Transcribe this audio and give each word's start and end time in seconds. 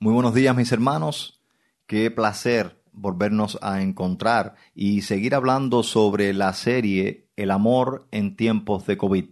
Muy 0.00 0.14
buenos 0.14 0.32
días 0.32 0.54
mis 0.54 0.70
hermanos, 0.70 1.42
qué 1.88 2.08
placer 2.12 2.80
volvernos 2.92 3.58
a 3.62 3.82
encontrar 3.82 4.54
y 4.72 5.02
seguir 5.02 5.34
hablando 5.34 5.82
sobre 5.82 6.32
la 6.34 6.52
serie 6.52 7.28
El 7.34 7.50
amor 7.50 8.06
en 8.12 8.36
tiempos 8.36 8.86
de 8.86 8.96
COVID. 8.96 9.24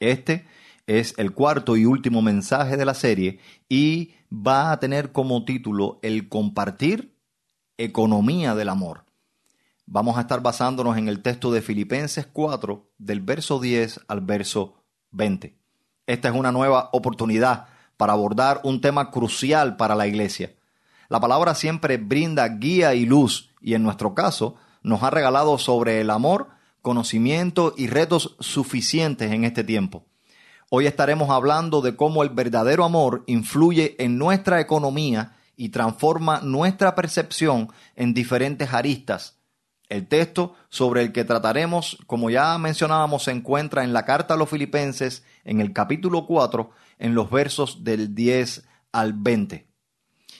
Este 0.00 0.44
es 0.86 1.14
el 1.16 1.32
cuarto 1.32 1.78
y 1.78 1.86
último 1.86 2.20
mensaje 2.20 2.76
de 2.76 2.84
la 2.84 2.92
serie 2.92 3.40
y 3.70 4.12
va 4.30 4.70
a 4.70 4.80
tener 4.80 5.12
como 5.12 5.46
título 5.46 5.98
El 6.02 6.28
compartir 6.28 7.16
economía 7.78 8.54
del 8.54 8.68
amor. 8.68 9.06
Vamos 9.86 10.18
a 10.18 10.20
estar 10.20 10.42
basándonos 10.42 10.98
en 10.98 11.08
el 11.08 11.22
texto 11.22 11.50
de 11.50 11.62
Filipenses 11.62 12.26
4 12.30 12.86
del 12.98 13.22
verso 13.22 13.60
10 13.60 14.00
al 14.08 14.20
verso 14.20 14.74
20. 15.12 15.56
Esta 16.06 16.28
es 16.28 16.34
una 16.34 16.52
nueva 16.52 16.90
oportunidad 16.92 17.71
para 18.02 18.14
abordar 18.14 18.60
un 18.64 18.80
tema 18.80 19.12
crucial 19.12 19.76
para 19.76 19.94
la 19.94 20.08
iglesia. 20.08 20.56
La 21.08 21.20
palabra 21.20 21.54
siempre 21.54 21.98
brinda 21.98 22.48
guía 22.48 22.94
y 22.94 23.06
luz 23.06 23.50
y 23.60 23.74
en 23.74 23.84
nuestro 23.84 24.12
caso 24.12 24.56
nos 24.82 25.04
ha 25.04 25.10
regalado 25.10 25.56
sobre 25.56 26.00
el 26.00 26.10
amor, 26.10 26.48
conocimiento 26.80 27.74
y 27.76 27.86
retos 27.86 28.34
suficientes 28.40 29.30
en 29.30 29.44
este 29.44 29.62
tiempo. 29.62 30.04
Hoy 30.68 30.88
estaremos 30.88 31.30
hablando 31.30 31.80
de 31.80 31.94
cómo 31.94 32.24
el 32.24 32.30
verdadero 32.30 32.84
amor 32.84 33.22
influye 33.28 33.94
en 34.02 34.18
nuestra 34.18 34.60
economía 34.60 35.36
y 35.56 35.68
transforma 35.68 36.40
nuestra 36.40 36.96
percepción 36.96 37.70
en 37.94 38.14
diferentes 38.14 38.74
aristas. 38.74 39.38
El 39.88 40.08
texto 40.08 40.54
sobre 40.70 41.02
el 41.02 41.12
que 41.12 41.24
trataremos, 41.24 41.98
como 42.08 42.30
ya 42.30 42.58
mencionábamos, 42.58 43.22
se 43.22 43.30
encuentra 43.30 43.84
en 43.84 43.92
la 43.92 44.04
carta 44.04 44.34
a 44.34 44.36
los 44.36 44.48
filipenses 44.48 45.22
en 45.44 45.60
el 45.60 45.72
capítulo 45.72 46.26
4 46.26 46.70
en 47.02 47.16
los 47.16 47.30
versos 47.30 47.82
del 47.82 48.14
10 48.14 48.64
al 48.92 49.12
20. 49.12 49.66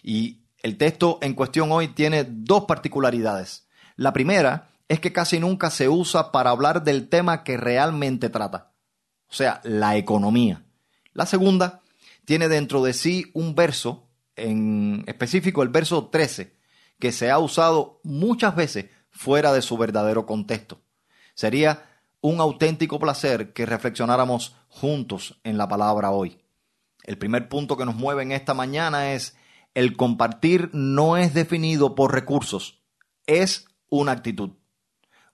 Y 0.05 0.45
el 0.63 0.79
texto 0.79 1.19
en 1.21 1.35
cuestión 1.35 1.73
hoy 1.73 1.89
tiene 1.89 2.25
dos 2.25 2.67
particularidades. 2.67 3.67
La 3.97 4.13
primera 4.13 4.71
es 4.87 5.01
que 5.01 5.13
casi 5.13 5.41
nunca 5.41 5.71
se 5.71 5.89
usa 5.89 6.31
para 6.31 6.51
hablar 6.51 6.85
del 6.85 7.09
tema 7.09 7.43
que 7.43 7.57
realmente 7.57 8.31
trata, 8.31 8.75
o 9.29 9.35
sea, 9.35 9.61
la 9.65 9.97
economía. 9.97 10.65
La 11.13 11.27
segunda 11.27 11.83
tiene 12.25 12.47
dentro 12.49 12.85
de 12.85 12.93
sí 12.93 13.33
un 13.35 13.57
verso, 13.57 14.09
en 14.37 15.03
específico 15.09 15.65
el 15.65 15.69
verso 15.69 16.11
13, 16.11 16.57
que 17.01 17.11
se 17.11 17.33
ha 17.33 17.41
usado 17.41 17.99
muchas 18.05 18.55
veces 18.55 18.87
fuera 19.11 19.53
de 19.53 19.63
su 19.63 19.77
verdadero 19.77 20.27
contexto. 20.27 20.81
Sería 21.35 21.89
un 22.21 22.41
auténtico 22.41 23.01
placer 23.01 23.53
que 23.53 23.67
reflexionáramos 23.67 24.55
juntos 24.69 25.41
en 25.43 25.59
la 25.59 25.67
palabra 25.67 26.13
hoy. 26.13 26.42
El 27.03 27.19
primer 27.19 27.49
punto 27.49 27.77
que 27.77 27.85
nos 27.85 27.97
mueve 27.97 28.23
en 28.23 28.33
esta 28.33 28.55
mañana 28.55 29.13
es 29.13 29.37
el 29.75 29.97
compartir 29.97 30.71
no 30.73 31.17
es 31.17 31.35
definido 31.35 31.95
por 31.95 32.13
recursos, 32.13 32.83
es 33.27 33.67
una 33.89 34.13
actitud. 34.13 34.51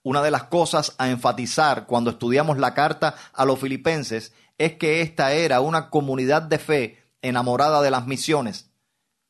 Una 0.01 0.23
de 0.23 0.31
las 0.31 0.45
cosas 0.45 0.95
a 0.97 1.09
enfatizar 1.09 1.85
cuando 1.85 2.11
estudiamos 2.11 2.57
la 2.57 2.73
carta 2.73 3.15
a 3.33 3.45
los 3.45 3.59
filipenses 3.59 4.33
es 4.57 4.73
que 4.77 5.01
esta 5.01 5.33
era 5.33 5.61
una 5.61 5.89
comunidad 5.89 6.41
de 6.41 6.57
fe 6.57 7.03
enamorada 7.21 7.81
de 7.81 7.91
las 7.91 8.07
misiones. 8.07 8.71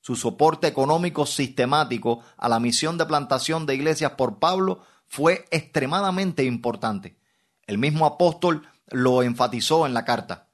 Su 0.02 0.16
soporte 0.16 0.68
económico 0.68 1.26
sistemático 1.26 2.24
a 2.38 2.48
la 2.48 2.60
misión 2.60 2.98
de 2.98 3.06
plantación 3.06 3.66
de 3.66 3.76
iglesias 3.76 4.14
por 4.14 4.40
Pablo 4.40 4.84
fue 5.08 5.46
extremadamente 5.52 6.44
importante. 6.46 7.18
El 7.66 7.80
mismo 7.80 8.06
apóstol 8.06 8.68
lo 8.88 9.24
enfatizó 9.24 9.86
en 9.86 9.94
la 9.94 10.06
carta. 10.06 10.49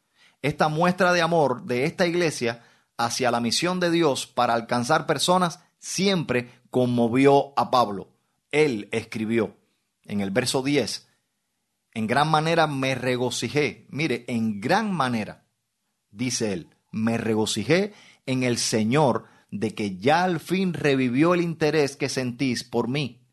Esta 0.45 0.67
muestra 0.67 1.11
de 1.11 1.23
amor 1.23 1.63
de 1.63 1.85
esta 1.85 2.05
iglesia 2.05 2.61
hacia 2.97 3.31
la 3.31 3.39
misión 3.39 3.79
de 3.79 3.89
Dios 3.89 4.27
para 4.27 4.53
alcanzar 4.53 5.07
personas 5.07 5.59
siempre 5.79 6.51
conmovió 6.69 7.57
a 7.57 7.71
Pablo. 7.71 8.09
Él 8.51 8.87
escribió 8.91 9.57
en 10.03 10.21
el 10.21 10.29
verso 10.29 10.61
10, 10.61 11.07
en 11.95 12.05
gran 12.05 12.29
manera 12.29 12.67
me 12.67 12.93
regocijé, 12.93 13.87
mire, 13.89 14.23
en 14.27 14.61
gran 14.61 14.93
manera, 14.93 15.47
dice 16.11 16.53
él, 16.53 16.69
me 16.91 17.17
regocijé 17.17 17.93
en 18.27 18.43
el 18.43 18.59
Señor 18.59 19.25
de 19.49 19.73
que 19.73 19.97
ya 19.97 20.25
al 20.25 20.39
fin 20.39 20.75
revivió 20.75 21.33
el 21.33 21.41
interés 21.41 21.95
que 21.95 22.07
sentís 22.07 22.63
por 22.63 22.87
mí. 22.87 23.25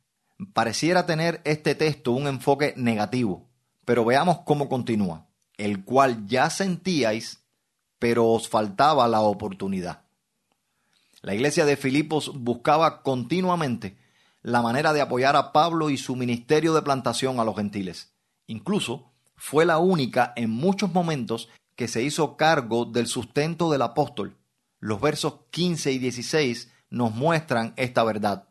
Pareciera 0.55 1.05
tener 1.05 1.43
este 1.45 1.75
texto 1.75 2.13
un 2.13 2.27
enfoque 2.27 2.73
negativo, 2.79 3.51
pero 3.85 4.03
veamos 4.03 4.39
cómo 4.47 4.71
continúa 4.71 5.27
el 5.57 5.85
cual 5.85 6.27
ya 6.27 6.51
sentíais, 6.51 7.43
pero 7.99 8.29
os 8.29 8.49
faltaba 8.49 9.07
la 9.09 9.21
oportunidad. 9.21 10.03
La 11.21 11.35
iglesia 11.35 11.65
de 11.65 11.77
Filipos 11.77 12.33
buscaba 12.35 13.03
continuamente 13.03 13.97
la 14.43 14.61
manera 14.61 14.93
de 14.93 15.01
apoyar 15.01 15.37
a 15.37 15.53
Pablo 15.53 15.89
y 15.89 15.97
su 15.97 16.17
ministerio 16.17 16.75
de 16.75 16.83
plantación 16.83 17.39
a 17.39 17.45
los 17.45 17.55
gentiles. 17.55 18.13
Incluso 18.49 19.13
fue 19.37 19.65
la 19.65 19.79
única 19.79 20.33
en 20.37 20.51
muchos 20.51 20.93
momentos 20.93 21.49
que 21.77 21.89
se 21.89 22.03
hizo 22.03 22.37
cargo 22.37 22.85
del 22.85 23.07
sustento 23.07 23.71
del 23.71 23.83
apóstol. 23.83 24.37
Los 24.81 25.01
versos 25.01 25.35
15 25.51 25.93
y 25.93 25.99
16 25.99 26.71
nos 26.91 27.15
muestran 27.15 27.73
esta 27.77 28.03
verdad. 28.05 28.49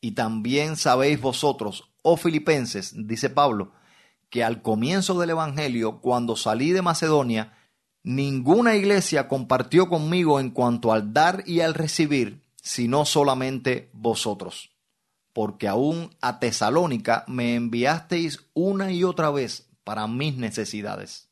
Y 0.00 0.12
también 0.12 0.76
sabéis 0.76 1.20
vosotros, 1.20 1.90
oh 2.02 2.16
filipenses, 2.16 2.94
dice 2.96 3.28
Pablo, 3.28 3.72
que 4.30 4.44
al 4.44 4.62
comienzo 4.62 5.18
del 5.18 5.30
Evangelio, 5.30 6.00
cuando 6.00 6.36
salí 6.36 6.70
de 6.70 6.82
Macedonia, 6.82 7.52
ninguna 8.04 8.76
iglesia 8.76 9.28
compartió 9.28 9.88
conmigo 9.88 10.38
en 10.40 10.50
cuanto 10.50 10.92
al 10.92 11.12
dar 11.12 11.42
y 11.46 11.60
al 11.60 11.74
recibir, 11.74 12.44
sino 12.62 13.04
solamente 13.04 13.90
vosotros. 13.92 14.70
Porque 15.32 15.68
aún 15.68 16.16
a 16.20 16.38
Tesalónica 16.38 17.24
me 17.26 17.56
enviasteis 17.56 18.46
una 18.54 18.92
y 18.92 19.04
otra 19.04 19.30
vez 19.30 19.68
para 19.84 20.06
mis 20.06 20.36
necesidades. 20.36 21.28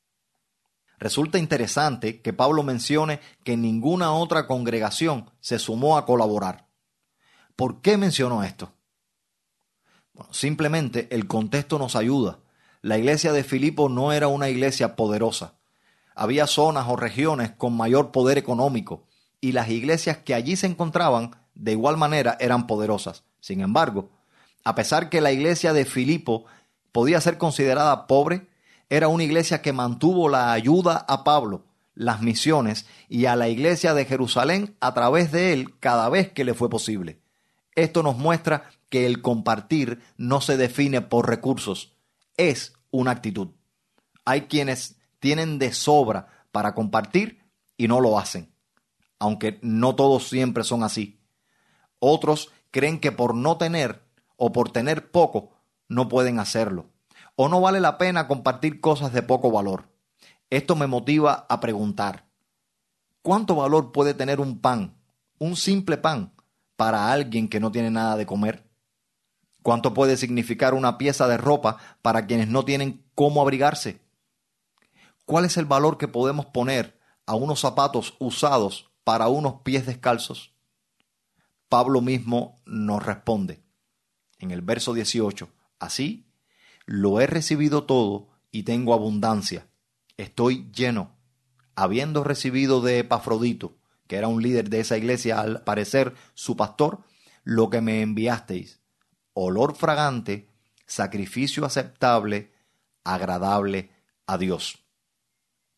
Resulta 0.99 1.39
interesante 1.39 2.21
que 2.21 2.33
Pablo 2.33 2.65
mencione 2.65 3.21
que 3.45 3.57
ninguna 3.57 4.13
otra 4.13 4.49
congregación 4.49 5.31
se 5.39 5.61
sumó 5.61 5.97
a 5.97 6.05
colaborar. 6.05 6.67
¿Por 7.55 7.81
qué 7.81 7.97
mencionó 7.97 8.43
esto? 8.43 8.73
Simplemente 10.33 11.07
el 11.15 11.29
contexto 11.29 11.79
nos 11.79 11.95
ayuda 11.95 12.41
la 12.89 12.97
iglesia 12.97 13.33
de 13.35 13.45
Filipo 13.45 13.91
no 13.91 14.13
era 14.13 14.29
una 14.29 14.49
iglesia 14.49 14.97
poderosa. 14.97 15.53
Había 16.15 16.47
zonas 16.47 16.87
o 16.89 16.97
regiones 16.97 17.51
con 17.51 17.77
mayor 17.77 18.13
poder 18.13 18.39
económico 18.39 19.05
y 19.43 19.53
las 19.53 19.69
iglesias 19.69 20.17
que 20.17 20.35
allí 20.35 20.57
se 20.57 20.69
encontraban 20.69 21.37
de 21.55 21.73
igual 21.73 21.99
manera 21.99 22.39
eran 22.41 22.67
poderosas. 22.67 23.25
Sin 23.41 23.61
embargo, 23.61 24.09
a 24.65 24.75
pesar 24.75 25.11
que 25.11 25.21
la 25.21 25.33
iglesia 25.33 25.75
de 25.75 25.85
Filipo 25.85 26.47
podía 26.91 27.21
ser 27.21 27.37
considerada 27.37 28.07
pobre, 28.07 28.49
era 28.89 29.09
una 29.09 29.25
iglesia 29.25 29.61
que 29.61 29.75
mantuvo 29.75 30.31
la 30.31 30.53
ayuda 30.53 31.05
a 31.09 31.25
Pablo, 31.25 31.67
las 31.95 32.23
misiones 32.23 32.87
y 33.11 33.27
a 33.27 33.37
la 33.37 33.51
iglesia 33.51 33.93
de 33.93 34.07
Jerusalén 34.07 34.77
a 34.81 34.95
través 34.95 35.31
de 35.31 35.53
él 35.53 35.79
cada 35.79 36.09
vez 36.09 36.33
que 36.33 36.45
le 36.45 36.55
fue 36.55 36.71
posible. 36.71 37.21
Esto 37.75 38.03
nos 38.03 38.17
muestra 38.17 38.71
que 38.89 39.05
el 39.05 39.21
compartir 39.21 40.01
no 40.17 40.41
se 40.41 40.57
define 40.57 41.03
por 41.03 41.29
recursos, 41.29 41.93
es 42.39 42.78
una 42.91 43.13
actitud. 43.13 43.49
Hay 44.25 44.43
quienes 44.43 44.97
tienen 45.19 45.59
de 45.59 45.73
sobra 45.73 46.29
para 46.53 46.75
compartir 46.75 47.45
y 47.77 47.89
no 47.89 48.01
lo 48.01 48.19
hacen, 48.19 48.53
aunque 49.19 49.59
no 49.63 49.95
todos 49.95 50.29
siempre 50.29 50.65
son 50.65 50.83
así. 50.83 51.21
Otros 51.99 52.51
creen 52.71 53.01
que 53.01 53.13
por 53.13 53.35
no 53.35 53.57
tener 53.57 54.03
o 54.37 54.53
por 54.53 54.71
tener 54.71 55.11
poco 55.11 55.53
no 55.89 56.09
pueden 56.09 56.39
hacerlo, 56.39 56.91
o 57.35 57.49
no 57.49 57.61
vale 57.61 57.81
la 57.81 57.99
pena 57.99 58.29
compartir 58.29 58.81
cosas 58.81 59.13
de 59.13 59.23
poco 59.23 59.51
valor. 59.51 59.89
Esto 60.51 60.77
me 60.77 60.87
motiva 60.87 61.47
a 61.49 61.61
preguntar, 61.61 62.27
¿cuánto 63.23 63.55
valor 63.55 63.93
puede 63.93 64.15
tener 64.15 64.41
un 64.41 64.61
pan, 64.61 64.97
un 65.39 65.57
simple 65.57 65.97
pan, 65.97 66.33
para 66.77 67.11
alguien 67.11 67.49
que 67.49 67.61
no 67.61 67.73
tiene 67.73 67.91
nada 67.91 68.17
de 68.17 68.27
comer? 68.27 68.68
¿Cuánto 69.69 69.93
puede 69.93 70.17
significar 70.17 70.73
una 70.73 70.97
pieza 70.97 71.29
de 71.29 71.37
ropa 71.37 71.77
para 72.01 72.27
quienes 72.27 72.49
no 72.49 72.65
tienen 72.65 73.05
cómo 73.15 73.43
abrigarse? 73.43 74.01
¿Cuál 75.27 75.45
es 75.45 75.59
el 75.59 75.67
valor 75.67 75.99
que 75.99 76.09
podemos 76.09 76.47
poner 76.47 76.99
a 77.27 77.35
unos 77.35 77.61
zapatos 77.61 78.17
usados 78.19 78.91
para 79.05 79.29
unos 79.29 79.61
pies 79.65 79.85
descalzos? 79.85 80.55
Pablo 81.69 82.01
mismo 82.01 82.63
nos 82.65 83.05
responde 83.05 83.63
en 84.39 84.53
el 84.53 84.63
verso 84.63 84.95
18, 84.95 85.51
así 85.79 86.33
lo 86.87 87.21
he 87.21 87.27
recibido 87.27 87.85
todo 87.85 88.31
y 88.51 88.63
tengo 88.63 88.95
abundancia, 88.95 89.69
estoy 90.17 90.71
lleno, 90.75 91.19
habiendo 91.75 92.25
recibido 92.25 92.81
de 92.81 93.01
Epafrodito, 93.01 93.77
que 94.07 94.17
era 94.17 94.29
un 94.29 94.43
líder 94.43 94.71
de 94.71 94.81
esa 94.81 94.97
iglesia, 94.97 95.39
al 95.39 95.63
parecer 95.63 96.15
su 96.33 96.57
pastor, 96.57 97.05
lo 97.45 97.69
que 97.69 97.83
me 97.83 98.01
enviasteis 98.01 98.79
olor 99.47 99.77
fragante, 99.77 100.49
sacrificio 100.87 101.65
aceptable, 101.65 102.53
agradable 103.05 103.91
a 104.27 104.39
Dios. 104.39 104.79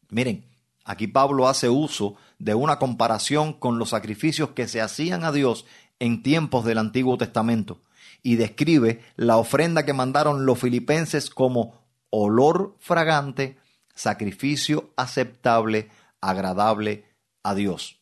Miren, 0.08 0.50
Aquí 0.90 1.06
Pablo 1.06 1.46
hace 1.46 1.68
uso 1.68 2.16
de 2.40 2.54
una 2.54 2.80
comparación 2.80 3.52
con 3.52 3.78
los 3.78 3.90
sacrificios 3.90 4.50
que 4.50 4.66
se 4.66 4.80
hacían 4.80 5.22
a 5.22 5.30
Dios 5.30 5.64
en 6.00 6.22
tiempos 6.24 6.64
del 6.64 6.78
Antiguo 6.78 7.16
Testamento 7.16 7.80
y 8.24 8.34
describe 8.34 9.00
la 9.14 9.36
ofrenda 9.36 9.84
que 9.84 9.92
mandaron 9.92 10.46
los 10.46 10.58
filipenses 10.58 11.30
como 11.30 11.80
olor 12.10 12.76
fragante, 12.80 13.58
sacrificio 13.94 14.90
aceptable, 14.96 15.90
agradable 16.20 17.04
a 17.44 17.54
Dios. 17.54 18.00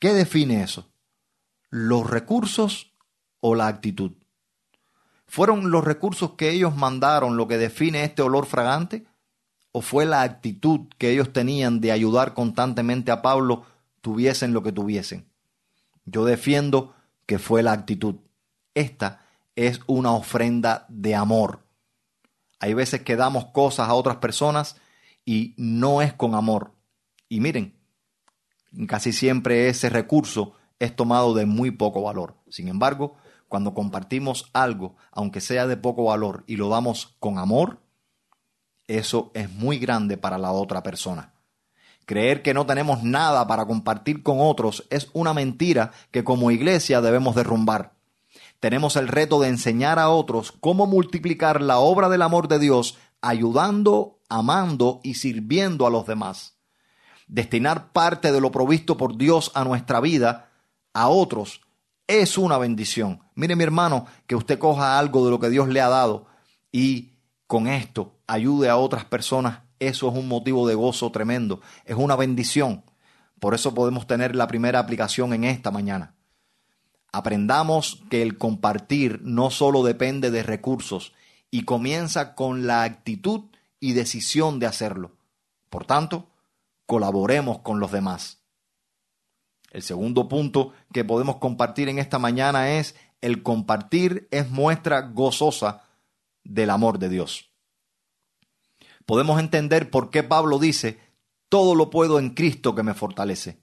¿Qué 0.00 0.12
define 0.14 0.64
eso? 0.64 0.88
¿Los 1.70 2.10
recursos 2.10 2.92
o 3.38 3.54
la 3.54 3.68
actitud? 3.68 4.12
¿Fueron 5.34 5.72
los 5.72 5.82
recursos 5.82 6.34
que 6.34 6.50
ellos 6.50 6.76
mandaron 6.76 7.36
lo 7.36 7.48
que 7.48 7.58
define 7.58 8.04
este 8.04 8.22
olor 8.22 8.46
fragante? 8.46 9.04
¿O 9.72 9.80
fue 9.80 10.04
la 10.04 10.22
actitud 10.22 10.82
que 10.96 11.10
ellos 11.10 11.32
tenían 11.32 11.80
de 11.80 11.90
ayudar 11.90 12.34
constantemente 12.34 13.10
a 13.10 13.20
Pablo, 13.20 13.64
tuviesen 14.00 14.52
lo 14.52 14.62
que 14.62 14.70
tuviesen? 14.70 15.26
Yo 16.04 16.24
defiendo 16.24 16.94
que 17.26 17.40
fue 17.40 17.64
la 17.64 17.72
actitud. 17.72 18.14
Esta 18.74 19.22
es 19.56 19.80
una 19.88 20.12
ofrenda 20.12 20.86
de 20.88 21.16
amor. 21.16 21.66
Hay 22.60 22.74
veces 22.74 23.02
que 23.02 23.16
damos 23.16 23.46
cosas 23.46 23.88
a 23.88 23.94
otras 23.94 24.18
personas 24.18 24.76
y 25.24 25.54
no 25.56 26.00
es 26.00 26.12
con 26.12 26.36
amor. 26.36 26.74
Y 27.28 27.40
miren, 27.40 27.74
casi 28.86 29.12
siempre 29.12 29.68
ese 29.68 29.90
recurso 29.90 30.52
es 30.78 30.94
tomado 30.94 31.34
de 31.34 31.44
muy 31.44 31.72
poco 31.72 32.02
valor. 32.02 32.36
Sin 32.48 32.68
embargo, 32.68 33.16
cuando 33.54 33.72
compartimos 33.72 34.50
algo, 34.52 34.96
aunque 35.12 35.40
sea 35.40 35.68
de 35.68 35.76
poco 35.76 36.06
valor, 36.06 36.42
y 36.48 36.56
lo 36.56 36.68
damos 36.70 37.14
con 37.20 37.38
amor, 37.38 37.78
eso 38.88 39.30
es 39.32 39.48
muy 39.48 39.78
grande 39.78 40.16
para 40.16 40.38
la 40.38 40.50
otra 40.50 40.82
persona. 40.82 41.34
Creer 42.04 42.42
que 42.42 42.52
no 42.52 42.66
tenemos 42.66 43.04
nada 43.04 43.46
para 43.46 43.64
compartir 43.64 44.24
con 44.24 44.38
otros 44.40 44.88
es 44.90 45.08
una 45.12 45.32
mentira 45.34 45.92
que 46.10 46.24
como 46.24 46.50
iglesia 46.50 47.00
debemos 47.00 47.36
derrumbar. 47.36 47.92
Tenemos 48.58 48.96
el 48.96 49.06
reto 49.06 49.38
de 49.38 49.50
enseñar 49.50 50.00
a 50.00 50.08
otros 50.08 50.50
cómo 50.50 50.88
multiplicar 50.88 51.62
la 51.62 51.78
obra 51.78 52.08
del 52.08 52.22
amor 52.22 52.48
de 52.48 52.58
Dios 52.58 52.98
ayudando, 53.20 54.18
amando 54.28 54.98
y 55.04 55.14
sirviendo 55.14 55.86
a 55.86 55.90
los 55.90 56.06
demás. 56.06 56.56
Destinar 57.28 57.92
parte 57.92 58.32
de 58.32 58.40
lo 58.40 58.50
provisto 58.50 58.96
por 58.96 59.16
Dios 59.16 59.52
a 59.54 59.62
nuestra 59.62 60.00
vida, 60.00 60.50
a 60.92 61.08
otros, 61.08 61.60
es 62.06 62.38
una 62.38 62.58
bendición. 62.58 63.20
Mire 63.34 63.56
mi 63.56 63.64
hermano, 63.64 64.06
que 64.26 64.36
usted 64.36 64.58
coja 64.58 64.98
algo 64.98 65.24
de 65.24 65.30
lo 65.30 65.40
que 65.40 65.50
Dios 65.50 65.68
le 65.68 65.80
ha 65.80 65.88
dado 65.88 66.26
y 66.72 67.12
con 67.46 67.66
esto 67.68 68.18
ayude 68.26 68.68
a 68.68 68.76
otras 68.76 69.04
personas 69.04 69.64
eso 69.78 70.08
es 70.08 70.14
un 70.14 70.28
motivo 70.28 70.66
de 70.66 70.74
gozo 70.74 71.10
tremendo, 71.10 71.60
es 71.84 71.96
una 71.96 72.16
bendición. 72.16 72.84
Por 73.40 73.54
eso 73.54 73.74
podemos 73.74 74.06
tener 74.06 74.34
la 74.34 74.46
primera 74.46 74.78
aplicación 74.78 75.32
en 75.34 75.44
esta 75.44 75.70
mañana. 75.70 76.14
Aprendamos 77.12 78.02
que 78.10 78.22
el 78.22 78.38
compartir 78.38 79.20
no 79.22 79.50
solo 79.50 79.82
depende 79.82 80.30
de 80.30 80.42
recursos 80.42 81.12
y 81.50 81.64
comienza 81.64 82.34
con 82.34 82.66
la 82.66 82.82
actitud 82.82 83.50
y 83.78 83.92
decisión 83.92 84.58
de 84.58 84.66
hacerlo. 84.66 85.12
Por 85.68 85.84
tanto, 85.84 86.30
colaboremos 86.86 87.60
con 87.60 87.78
los 87.78 87.92
demás. 87.92 88.43
El 89.74 89.82
segundo 89.82 90.26
punto 90.26 90.72
que 90.90 91.04
podemos 91.04 91.36
compartir 91.36 91.90
en 91.90 91.98
esta 91.98 92.18
mañana 92.18 92.78
es 92.78 92.94
el 93.20 93.42
compartir 93.42 94.28
es 94.30 94.48
muestra 94.50 95.02
gozosa 95.02 95.82
del 96.42 96.70
amor 96.70 96.98
de 96.98 97.10
Dios 97.10 97.50
podemos 99.06 99.38
entender 99.40 99.90
por 99.90 100.10
qué 100.10 100.22
Pablo 100.22 100.58
dice, 100.58 100.98
todo 101.48 101.74
lo 101.74 101.90
puedo 101.90 102.18
en 102.18 102.30
Cristo 102.30 102.74
que 102.74 102.82
me 102.82 102.94
fortalece. 102.94 103.58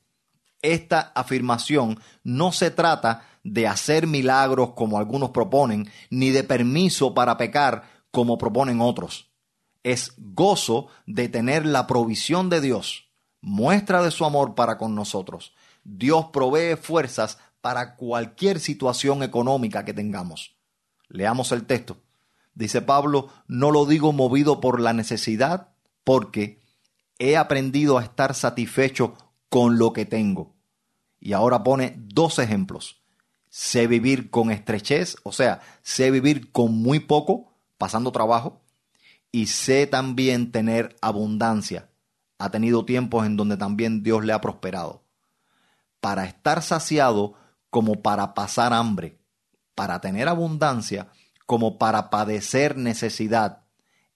Esta 0.61 1.11
afirmación 1.15 1.99
no 2.23 2.51
se 2.51 2.69
trata 2.69 3.27
de 3.43 3.67
hacer 3.67 4.05
milagros 4.05 4.73
como 4.75 4.99
algunos 4.99 5.31
proponen, 5.31 5.89
ni 6.09 6.29
de 6.29 6.43
permiso 6.43 7.13
para 7.13 7.37
pecar 7.37 7.83
como 8.11 8.37
proponen 8.37 8.79
otros. 8.81 9.31
Es 9.83 10.13
gozo 10.17 10.87
de 11.07 11.27
tener 11.29 11.65
la 11.65 11.87
provisión 11.87 12.49
de 12.49 12.61
Dios, 12.61 13.09
muestra 13.41 14.03
de 14.03 14.11
su 14.11 14.25
amor 14.25 14.53
para 14.53 14.77
con 14.77 14.93
nosotros. 14.93 15.55
Dios 15.83 16.27
provee 16.31 16.75
fuerzas 16.75 17.37
para 17.61 17.95
cualquier 17.95 18.59
situación 18.59 19.23
económica 19.23 19.85
que 19.85 19.93
tengamos. 19.93 20.55
Leamos 21.07 21.51
el 21.51 21.65
texto. 21.65 21.97
Dice 22.53 22.81
Pablo, 22.81 23.29
no 23.47 23.71
lo 23.71 23.85
digo 23.85 24.11
movido 24.11 24.59
por 24.59 24.81
la 24.81 24.93
necesidad, 24.93 25.69
porque 26.03 26.61
he 27.19 27.37
aprendido 27.37 27.97
a 27.97 28.03
estar 28.03 28.33
satisfecho 28.33 29.15
con 29.49 29.77
lo 29.77 29.93
que 29.93 30.05
tengo. 30.05 30.55
Y 31.19 31.33
ahora 31.33 31.63
pone 31.63 31.95
dos 31.97 32.39
ejemplos. 32.39 33.03
Sé 33.49 33.85
vivir 33.87 34.29
con 34.29 34.49
estrechez, 34.49 35.17
o 35.23 35.31
sea, 35.31 35.61
sé 35.81 36.09
vivir 36.09 36.51
con 36.51 36.73
muy 36.73 36.99
poco, 36.99 37.53
pasando 37.77 38.11
trabajo, 38.11 38.61
y 39.31 39.47
sé 39.47 39.87
también 39.87 40.51
tener 40.51 40.95
abundancia. 41.01 41.89
Ha 42.37 42.49
tenido 42.49 42.85
tiempos 42.85 43.25
en 43.25 43.37
donde 43.37 43.57
también 43.57 44.03
Dios 44.03 44.25
le 44.25 44.33
ha 44.33 44.41
prosperado. 44.41 45.03
Para 46.01 46.25
estar 46.25 46.61
saciado 46.61 47.35
como 47.69 48.01
para 48.01 48.33
pasar 48.33 48.73
hambre, 48.73 49.17
para 49.75 50.01
tener 50.01 50.27
abundancia, 50.27 51.09
como 51.45 51.77
para 51.77 52.09
padecer 52.09 52.77
necesidad. 52.77 53.63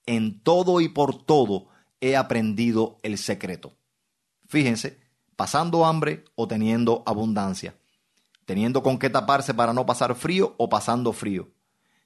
En 0.04 0.40
todo 0.40 0.80
y 0.80 0.88
por 0.88 1.24
todo 1.24 1.68
he 2.00 2.16
aprendido 2.16 2.98
el 3.02 3.18
secreto. 3.18 3.76
Fíjense, 4.46 5.00
pasando 5.36 5.84
hambre 5.84 6.24
o 6.34 6.46
teniendo 6.46 7.02
abundancia, 7.06 7.76
teniendo 8.44 8.82
con 8.82 8.98
qué 8.98 9.10
taparse 9.10 9.54
para 9.54 9.72
no 9.72 9.86
pasar 9.86 10.14
frío 10.14 10.54
o 10.58 10.68
pasando 10.68 11.12
frío, 11.12 11.50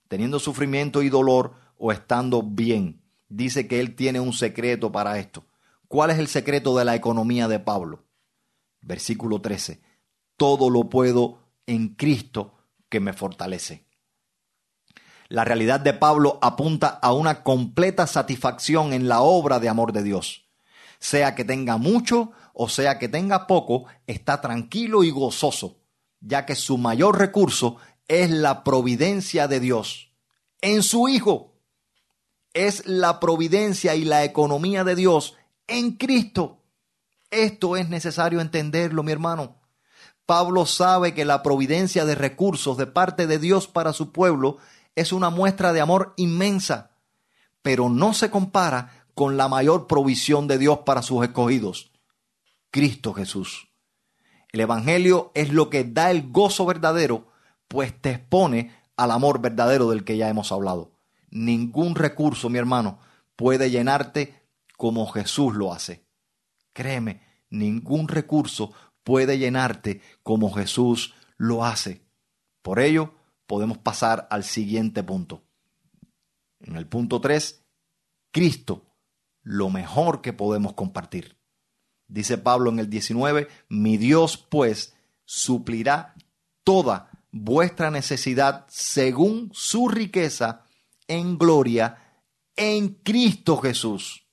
teniendo 0.08 0.38
sufrimiento 0.38 1.02
y 1.02 1.10
dolor 1.10 1.54
o 1.76 1.92
estando 1.92 2.42
bien. 2.42 3.02
Dice 3.28 3.68
que 3.68 3.80
él 3.80 3.94
tiene 3.94 4.20
un 4.20 4.32
secreto 4.32 4.90
para 4.90 5.18
esto. 5.18 5.44
¿Cuál 5.86 6.10
es 6.10 6.18
el 6.18 6.28
secreto 6.28 6.76
de 6.76 6.84
la 6.84 6.94
economía 6.94 7.46
de 7.46 7.60
Pablo? 7.60 8.04
Versículo 8.80 9.40
13. 9.40 9.80
Todo 10.36 10.70
lo 10.70 10.88
puedo 10.88 11.38
en 11.66 11.90
Cristo 11.94 12.54
que 12.88 13.00
me 13.00 13.12
fortalece. 13.12 13.86
La 15.28 15.44
realidad 15.44 15.78
de 15.80 15.92
Pablo 15.92 16.38
apunta 16.42 16.88
a 16.88 17.12
una 17.12 17.42
completa 17.42 18.06
satisfacción 18.06 18.92
en 18.92 19.08
la 19.08 19.20
obra 19.20 19.60
de 19.60 19.68
amor 19.68 19.92
de 19.92 20.02
Dios. 20.02 20.48
Sea 20.98 21.34
que 21.34 21.44
tenga 21.44 21.76
mucho 21.76 22.32
o 22.52 22.68
sea 22.68 22.98
que 22.98 23.08
tenga 23.08 23.46
poco, 23.46 23.86
está 24.06 24.40
tranquilo 24.40 25.02
y 25.02 25.10
gozoso, 25.10 25.78
ya 26.20 26.44
que 26.44 26.54
su 26.54 26.76
mayor 26.76 27.18
recurso 27.18 27.76
es 28.06 28.30
la 28.30 28.64
providencia 28.64 29.48
de 29.48 29.60
Dios 29.60 30.12
en 30.60 30.82
su 30.82 31.08
Hijo. 31.08 31.54
Es 32.52 32.86
la 32.86 33.20
providencia 33.20 33.94
y 33.94 34.04
la 34.04 34.24
economía 34.24 34.84
de 34.84 34.96
Dios 34.96 35.36
en 35.68 35.92
Cristo. 35.92 36.59
Esto 37.30 37.76
es 37.76 37.88
necesario 37.88 38.40
entenderlo, 38.40 39.02
mi 39.02 39.12
hermano. 39.12 39.56
Pablo 40.26 40.66
sabe 40.66 41.14
que 41.14 41.24
la 41.24 41.42
providencia 41.42 42.04
de 42.04 42.14
recursos 42.14 42.76
de 42.76 42.86
parte 42.86 43.26
de 43.26 43.38
Dios 43.38 43.66
para 43.66 43.92
su 43.92 44.12
pueblo 44.12 44.58
es 44.94 45.12
una 45.12 45.30
muestra 45.30 45.72
de 45.72 45.80
amor 45.80 46.14
inmensa, 46.16 46.92
pero 47.62 47.88
no 47.88 48.14
se 48.14 48.30
compara 48.30 49.06
con 49.14 49.36
la 49.36 49.48
mayor 49.48 49.86
provisión 49.86 50.48
de 50.48 50.58
Dios 50.58 50.80
para 50.86 51.02
sus 51.02 51.22
escogidos, 51.24 51.92
Cristo 52.70 53.12
Jesús. 53.12 53.68
El 54.52 54.60
Evangelio 54.60 55.30
es 55.34 55.52
lo 55.52 55.70
que 55.70 55.84
da 55.84 56.10
el 56.10 56.30
gozo 56.30 56.66
verdadero, 56.66 57.28
pues 57.68 58.00
te 58.00 58.10
expone 58.10 58.74
al 58.96 59.12
amor 59.12 59.40
verdadero 59.40 59.90
del 59.90 60.04
que 60.04 60.16
ya 60.16 60.28
hemos 60.28 60.50
hablado. 60.52 60.92
Ningún 61.30 61.94
recurso, 61.94 62.48
mi 62.50 62.58
hermano, 62.58 62.98
puede 63.36 63.70
llenarte 63.70 64.42
como 64.76 65.06
Jesús 65.06 65.54
lo 65.54 65.72
hace. 65.72 66.04
Créeme, 66.72 67.22
ningún 67.50 68.08
recurso 68.08 68.72
puede 69.02 69.38
llenarte 69.38 70.00
como 70.22 70.52
Jesús 70.52 71.14
lo 71.36 71.64
hace. 71.64 72.04
Por 72.62 72.80
ello, 72.80 73.14
podemos 73.46 73.78
pasar 73.78 74.28
al 74.30 74.44
siguiente 74.44 75.02
punto. 75.02 75.42
En 76.60 76.76
el 76.76 76.86
punto 76.86 77.20
3, 77.20 77.64
Cristo, 78.30 78.86
lo 79.42 79.70
mejor 79.70 80.20
que 80.20 80.32
podemos 80.32 80.74
compartir. 80.74 81.36
Dice 82.06 82.38
Pablo 82.38 82.70
en 82.70 82.78
el 82.78 82.90
19, 82.90 83.48
mi 83.68 83.96
Dios 83.96 84.36
pues 84.36 84.94
suplirá 85.24 86.14
toda 86.64 87.10
vuestra 87.32 87.90
necesidad 87.90 88.66
según 88.68 89.50
su 89.52 89.88
riqueza 89.88 90.64
en 91.06 91.38
gloria 91.38 92.22
en 92.56 92.94
Cristo 93.02 93.56
Jesús. 93.56 94.26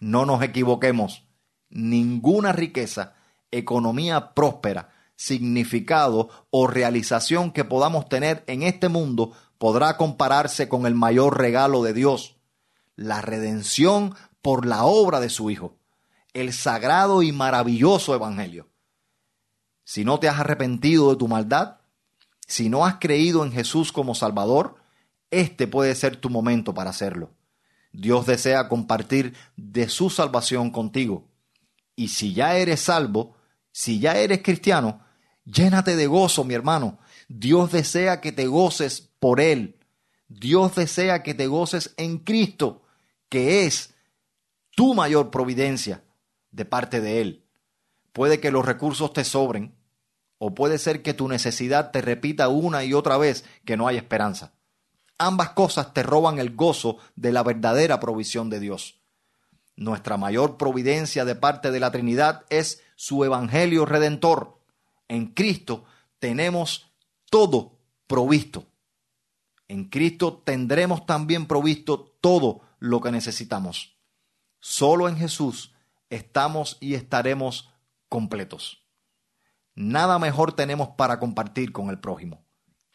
No 0.00 0.24
nos 0.24 0.42
equivoquemos, 0.42 1.28
ninguna 1.70 2.52
riqueza, 2.52 3.14
economía 3.50 4.34
próspera, 4.34 4.90
significado 5.16 6.30
o 6.50 6.66
realización 6.66 7.52
que 7.52 7.64
podamos 7.64 8.08
tener 8.08 8.44
en 8.46 8.62
este 8.62 8.88
mundo 8.88 9.32
podrá 9.58 9.96
compararse 9.96 10.68
con 10.68 10.86
el 10.86 10.94
mayor 10.94 11.38
regalo 11.38 11.82
de 11.82 11.92
Dios, 11.92 12.36
la 12.96 13.20
redención 13.20 14.14
por 14.42 14.66
la 14.66 14.84
obra 14.84 15.20
de 15.20 15.28
su 15.30 15.50
Hijo. 15.50 15.76
el 16.32 16.52
sagrado 16.52 17.22
y 17.22 17.32
maravilloso 17.32 18.14
Evangelio. 18.14 18.68
Si 19.82 20.04
no 20.04 20.20
te 20.20 20.28
has 20.28 20.38
arrepentido 20.38 21.10
de 21.10 21.16
tu 21.16 21.26
maldad, 21.26 21.78
si 22.46 22.68
no 22.68 22.86
has 22.86 22.96
creído 23.00 23.44
en 23.44 23.52
Jesús 23.52 23.90
como 23.90 24.14
Salvador, 24.14 24.76
este 25.30 25.66
puede 25.66 25.94
ser 25.94 26.16
tu 26.16 26.30
momento 26.30 26.72
para 26.72 26.90
hacerlo. 26.90 27.30
Dios 27.92 28.26
desea 28.26 28.68
compartir 28.68 29.34
de 29.56 29.88
su 29.88 30.10
salvación 30.10 30.70
contigo. 30.70 31.29
Y 32.00 32.08
si 32.08 32.32
ya 32.32 32.56
eres 32.56 32.80
salvo, 32.80 33.36
si 33.72 34.00
ya 34.00 34.16
eres 34.16 34.40
cristiano, 34.42 35.04
llénate 35.44 35.96
de 35.96 36.06
gozo, 36.06 36.44
mi 36.44 36.54
hermano. 36.54 36.98
Dios 37.28 37.72
desea 37.72 38.22
que 38.22 38.32
te 38.32 38.46
goces 38.46 39.10
por 39.18 39.38
Él. 39.38 39.78
Dios 40.26 40.74
desea 40.76 41.22
que 41.22 41.34
te 41.34 41.46
goces 41.46 41.92
en 41.98 42.16
Cristo, 42.16 42.80
que 43.28 43.66
es 43.66 43.92
tu 44.74 44.94
mayor 44.94 45.30
providencia 45.30 46.02
de 46.50 46.64
parte 46.64 47.02
de 47.02 47.20
Él. 47.20 47.44
Puede 48.14 48.40
que 48.40 48.50
los 48.50 48.64
recursos 48.64 49.12
te 49.12 49.24
sobren, 49.24 49.74
o 50.38 50.54
puede 50.54 50.78
ser 50.78 51.02
que 51.02 51.12
tu 51.12 51.28
necesidad 51.28 51.90
te 51.90 52.00
repita 52.00 52.48
una 52.48 52.82
y 52.82 52.94
otra 52.94 53.18
vez 53.18 53.44
que 53.66 53.76
no 53.76 53.86
hay 53.86 53.98
esperanza. 53.98 54.54
Ambas 55.18 55.50
cosas 55.50 55.92
te 55.92 56.02
roban 56.02 56.38
el 56.38 56.56
gozo 56.56 56.96
de 57.14 57.30
la 57.30 57.42
verdadera 57.42 58.00
provisión 58.00 58.48
de 58.48 58.58
Dios. 58.58 58.99
Nuestra 59.80 60.16
mayor 60.16 60.56
providencia 60.56 61.24
de 61.24 61.34
parte 61.34 61.72
de 61.72 61.80
la 61.80 61.90
Trinidad 61.90 62.44
es 62.50 62.80
su 62.94 63.24
Evangelio 63.24 63.84
Redentor. 63.84 64.60
En 65.08 65.26
Cristo 65.26 65.84
tenemos 66.20 66.92
todo 67.28 67.80
provisto. 68.06 68.66
En 69.66 69.88
Cristo 69.88 70.40
tendremos 70.44 71.04
también 71.04 71.46
provisto 71.46 72.16
todo 72.20 72.60
lo 72.78 73.00
que 73.00 73.10
necesitamos. 73.10 73.96
Solo 74.60 75.08
en 75.08 75.16
Jesús 75.16 75.74
estamos 76.10 76.76
y 76.78 76.94
estaremos 76.94 77.72
completos 78.08 78.80
nada 79.80 80.18
mejor 80.18 80.52
tenemos 80.52 80.90
para 80.90 81.18
compartir 81.18 81.72
con 81.72 81.88
el 81.88 81.98
prójimo. 81.98 82.44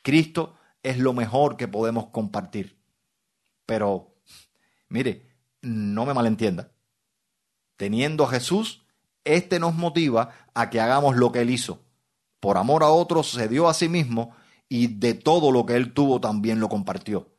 Cristo 0.04 0.56
es 0.84 1.00
lo 1.00 1.14
mejor 1.14 1.58
que 1.58 1.68
podemos 1.68 2.08
compartir. 2.08 2.80
Pero, 3.66 4.16
mire, 4.88 5.28
no 5.62 6.06
me 6.06 6.14
malentienda. 6.14 6.72
Teniendo 7.78 8.24
a 8.24 8.30
Jesús, 8.30 8.86
éste 9.24 9.60
nos 9.60 9.76
motiva 9.76 10.30
a 10.54 10.70
que 10.70 10.80
hagamos 10.80 11.16
lo 11.16 11.32
que 11.32 11.42
Él 11.42 11.50
hizo. 11.50 11.82
Por 12.40 12.58
amor 12.58 12.84
a 12.84 12.90
otros 12.90 13.32
se 13.32 13.48
dio 13.48 13.68
a 13.68 13.74
sí 13.74 13.90
mismo 13.90 14.36
y 14.70 14.88
de 14.88 15.14
todo 15.14 15.52
lo 15.52 15.66
que 15.66 15.76
Él 15.76 15.94
tuvo 15.94 16.20
también 16.22 16.60
lo 16.60 16.70
compartió. 16.70 17.30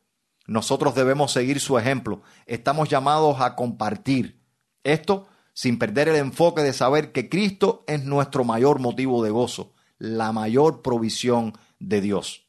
Nosotros 0.47 0.95
debemos 0.95 1.31
seguir 1.31 1.59
su 1.59 1.77
ejemplo. 1.77 2.21
Estamos 2.45 2.89
llamados 2.89 3.41
a 3.41 3.55
compartir. 3.55 4.41
Esto 4.83 5.27
sin 5.53 5.79
perder 5.79 6.07
el 6.07 6.17
enfoque 6.17 6.61
de 6.61 6.71
saber 6.71 7.11
que 7.11 7.29
Cristo 7.29 7.83
es 7.87 8.05
nuestro 8.05 8.43
mayor 8.43 8.79
motivo 8.79 9.23
de 9.23 9.31
gozo, 9.31 9.73
la 9.97 10.31
mayor 10.31 10.83
provisión 10.83 11.53
de 11.79 11.99
Dios. 11.99 12.47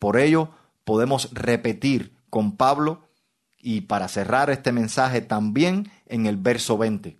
Por 0.00 0.18
ello, 0.18 0.50
podemos 0.84 1.32
repetir 1.32 2.16
con 2.28 2.56
Pablo 2.56 3.09
y 3.62 3.82
para 3.82 4.08
cerrar 4.08 4.50
este 4.50 4.72
mensaje 4.72 5.20
también 5.20 5.90
en 6.06 6.26
el 6.26 6.36
verso 6.36 6.78
20. 6.78 7.18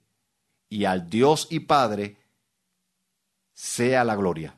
Y 0.68 0.84
al 0.84 1.08
Dios 1.10 1.48
y 1.50 1.60
Padre 1.60 2.16
sea 3.52 4.04
la 4.04 4.16
gloria. 4.16 4.56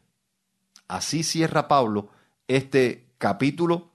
Así 0.89 1.23
cierra 1.23 1.69
Pablo 1.69 2.11
este 2.49 3.07
capítulo 3.19 3.91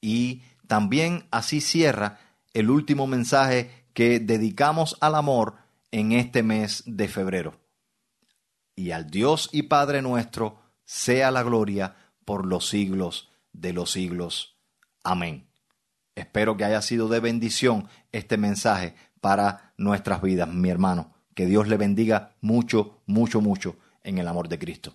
y 0.00 0.42
también 0.66 1.26
así 1.30 1.60
cierra 1.60 2.18
el 2.54 2.70
último 2.70 3.06
mensaje 3.06 3.70
que 3.92 4.18
dedicamos 4.18 4.96
al 5.00 5.14
amor 5.14 5.56
en 5.90 6.12
este 6.12 6.42
mes 6.42 6.82
de 6.86 7.08
febrero. 7.08 7.60
Y 8.74 8.92
al 8.92 9.10
Dios 9.10 9.50
y 9.52 9.64
Padre 9.64 10.00
nuestro 10.00 10.58
sea 10.84 11.30
la 11.30 11.42
gloria 11.42 11.96
por 12.24 12.46
los 12.46 12.68
siglos 12.68 13.30
de 13.52 13.72
los 13.72 13.90
siglos. 13.90 14.56
Amén. 15.04 15.49
Espero 16.20 16.56
que 16.56 16.64
haya 16.64 16.82
sido 16.82 17.08
de 17.08 17.18
bendición 17.18 17.88
este 18.12 18.36
mensaje 18.36 18.94
para 19.22 19.72
nuestras 19.78 20.20
vidas, 20.20 20.48
mi 20.48 20.68
hermano. 20.68 21.14
Que 21.34 21.46
Dios 21.46 21.66
le 21.66 21.78
bendiga 21.78 22.32
mucho, 22.42 22.98
mucho, 23.06 23.40
mucho 23.40 23.76
en 24.02 24.18
el 24.18 24.28
amor 24.28 24.48
de 24.48 24.58
Cristo. 24.58 24.94